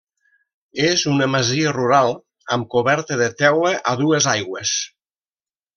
[0.85, 2.11] És una masia rural
[2.57, 4.77] amb coberta de teula a dues aigües.